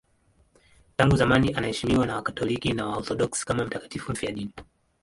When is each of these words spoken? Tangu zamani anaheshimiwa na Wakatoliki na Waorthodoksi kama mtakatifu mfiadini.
Tangu 0.95 1.15
zamani 1.17 1.53
anaheshimiwa 1.53 2.05
na 2.05 2.15
Wakatoliki 2.15 2.73
na 2.73 2.85
Waorthodoksi 2.87 3.45
kama 3.45 3.65
mtakatifu 3.65 4.11
mfiadini. 4.11 4.53